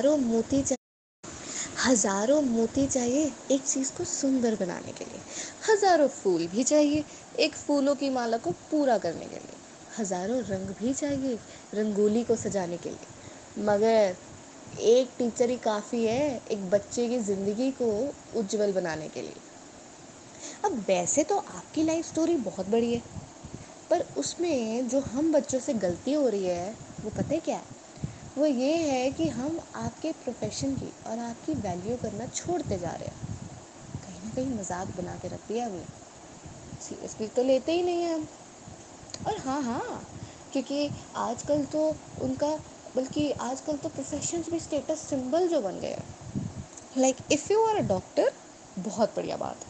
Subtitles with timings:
[0.00, 0.62] हज़ारों मोती
[1.78, 5.20] हज़ारों मोती चाहिए एक चीज़ को सुंदर बनाने के लिए।
[5.68, 7.04] हज़ारों फूल भी चाहिए
[7.38, 9.58] एक फूलों की माला को पूरा करने के लिए।
[9.98, 11.38] हज़ारों रंग भी चाहिए
[11.74, 14.16] रंगोली को सजाने के लिए। मगर
[14.82, 17.90] एक टीचर ही काफ़ी है एक बच्चे की ज़िंदगी को
[18.40, 19.36] उज्जवल बनाने के लिए।
[20.64, 23.02] अब वैसे तो आपकी लाइफ स्टोरी बहुत बड़ी है,
[23.90, 26.74] पर उसमें जो हम बच्चों से गलती हो रही है,
[27.04, 27.78] वो पता है क्या है?
[28.38, 33.08] वो ये है कि हम आपके प्रोफेशन की और आपकी वैल्यू करना छोड़ते जा रहे
[33.08, 33.28] हैं।
[34.02, 35.84] कहीं ना कहीं मज़ाक बना के रख दिया हमने।
[36.80, 38.26] सीरियसली तो लेते ही नहीं हैं हम।
[39.26, 40.06] और हाँ हाँ
[40.52, 42.54] क्योंकि आजकल तो उनका,
[42.96, 45.98] बल्कि आजकल तो प्रोफेशन भी स्टेटस सिंबल जो बन गए
[46.98, 48.32] like if you are a doctor
[48.78, 49.68] बहुत बढ़िया बात है।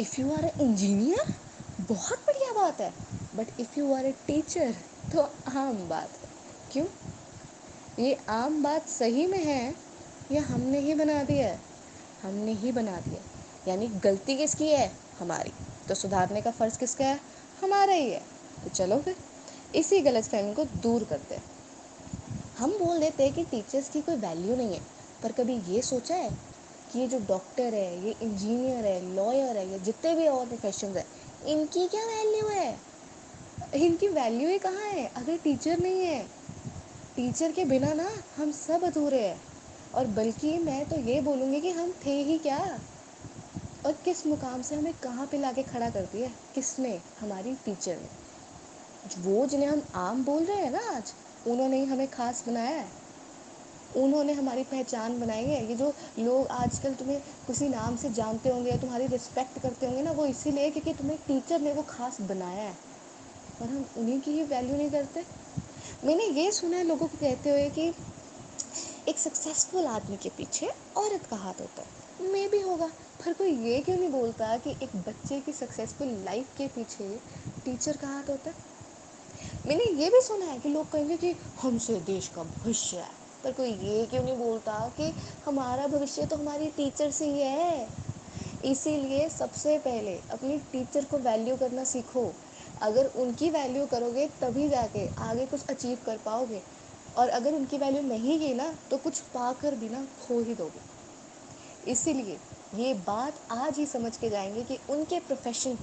[0.00, 1.34] If you are a engineer
[1.80, 2.92] बहुत बढ़िया बात है।
[3.36, 4.74] But if you are a teacher
[5.12, 6.28] तो आम बात है।
[6.72, 6.86] क्यों?
[8.00, 9.74] ये आम बात सही में है
[10.32, 11.60] या हमने ही बना दिया है?
[12.22, 13.22] हमने ही बना दिया।
[13.68, 14.92] यानी गलती किसकी है?
[15.18, 15.52] हमारी।
[15.88, 17.20] तो सुधारने का फ़र्ज़ किसका है?
[17.62, 18.20] हमारा ही है।
[18.64, 19.16] तो चलो फिर,
[19.74, 21.42] इसी गलत फहमी को दूर करते हैं।
[22.58, 24.80] हम बोल देते हैं कि टीचर्स की कोई वैल्यू नहीं है,
[25.22, 26.30] पर कभी ये सोचा है
[26.92, 30.96] कि ये जो डॉक्टर है, ये इंजीनियर है लॉयर है, ये जितने भी और प्रोफेशन
[30.96, 31.06] है,
[31.46, 32.78] इनकी क्या वैल्यू है?
[33.74, 35.12] इनकी वैल्यू ही कहाँ है?
[35.16, 36.39] अगर टीचर नहीं है
[37.16, 39.40] टीचर के बिना ना हम सब अधूरे हैं।
[39.94, 42.80] और बल्कि मैं तो ये बोलूँगी कि हम थे ही क्या?
[43.86, 46.30] और किस मुकाम से हमें कहाँ पे लाके खड़ा कर दिया?
[46.54, 47.00] किसने?
[47.20, 48.20] हमारी टीचर ने।
[49.18, 51.12] वो जिन्हें हम आम बोल रहे हैं ना आज,
[51.46, 52.88] उन्होंने ही हमें खास बनाया है।
[53.96, 58.70] उन्होंने हमारी पहचान बनाई है। ये जो लोग आजकल तुम्हें किसी नाम से जानते होंगे
[58.70, 62.62] या तुम्हारी रिस्पेक्ट करते होंगे ना, वो इसीलिए क्योंकि तुम्हें टीचर ने वो खास बनाया
[62.62, 62.76] है।
[63.62, 65.39] और हम उन्हीं की ही वैल्यू नहीं करते।
[66.04, 67.86] मैंने ये सुना है, लोगों को कहते हुए कि
[69.08, 72.86] एक सक्सेसफुल आदमी के पीछे औरत का हाथ होता है। मे भी होगा,
[73.18, 77.08] पर कोई ये क्यों नहीं बोलता कि एक बच्चे की सक्सेसफुल लाइफ के पीछे
[77.64, 78.56] टीचर का हाथ होता है?
[79.66, 83.10] मैंने ये भी सुना है कि लोग कहेंगे कि हमसे देश का भविष्य है,
[83.44, 85.12] पर कोई ये क्यों नहीं बोलता कि
[85.46, 87.88] हमारा भविष्य तो हमारी टीचर से ही है।
[88.64, 92.32] इसीलिए सबसे पहले अपनी टीचर को वैल्यू करना सीखो।
[92.82, 96.62] अगर उनकी वैल्यू करोगे तभी जाके आगे कुछ अचीव कर पाओगे।
[97.16, 100.80] और अगर उनकी वैल्यू नहीं की ना तो कुछ पाकर भी ना खो ही दोगे।
[101.90, 102.38] इसीलिए
[102.76, 105.78] ये बात आज ही समझ के जाएँगे कि उनके प्रोफेशन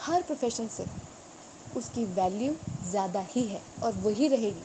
[0.00, 0.86] हर प्रोफेशन से
[1.76, 2.54] उसकी वैल्यू
[2.90, 4.62] ज़्यादा ही है और वही रहेगी।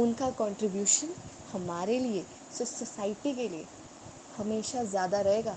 [0.00, 1.14] उनका कंट्रीब्यूशन
[1.52, 2.24] हमारे लिए
[2.58, 3.64] सोसाइटी के लिए
[4.36, 5.56] हमेशा ज़्यादा रहेगा।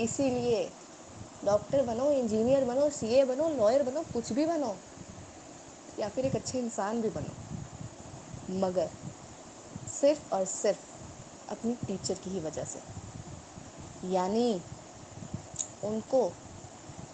[0.00, 0.68] इसीलिए
[1.46, 4.76] डॉक्टर बनो, इंजीनियर बनो, सीए बनो, लॉयर बनो, कुछ भी बनो,
[5.98, 8.90] या फिर एक अच्छे इंसान भी बनो। मगर
[10.00, 10.78] सिर्फ़ और सिर्फ़
[11.50, 12.78] अपनी टीचर की ही वजह से।
[14.08, 14.62] यानी
[15.84, 16.32] उनको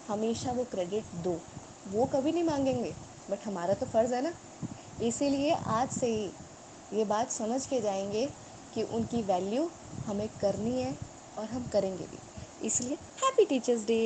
[0.07, 1.39] हमेशा वो क्रेडिट दो।
[1.87, 2.95] वो कभी नहीं मांगेंगे
[3.29, 4.33] बट हमारा तो फ़र्ज़ है ना।
[5.01, 6.31] इसीलिए आज से ही
[6.93, 8.29] ये बात समझ के जाएँगे
[8.73, 9.71] कि उनकी वैल्यू
[10.05, 10.97] हमें करनी है
[11.37, 12.17] और हम करेंगे भी।
[12.65, 13.99] इसलिए happy teachers day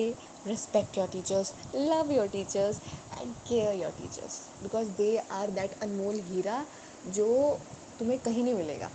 [0.48, 2.80] respect your teachers love your teachers
[3.22, 6.64] and care your teachers because they are that अनमोल हीरा
[7.16, 7.28] जो
[8.00, 8.90] तुम्हें कहीं नहीं मिलेगा।